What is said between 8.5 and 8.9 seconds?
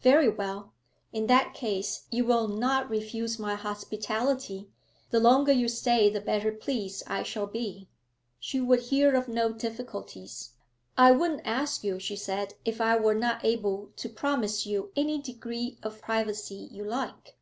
would